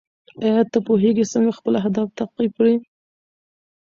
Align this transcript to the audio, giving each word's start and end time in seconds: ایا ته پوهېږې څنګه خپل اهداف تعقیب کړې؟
ایا 0.45 0.61
ته 0.71 0.77
پوهېږې 0.87 1.25
څنګه 1.33 1.51
خپل 1.57 1.73
اهداف 1.81 2.07
تعقیب 2.19 2.51
کړې؟ 2.57 2.75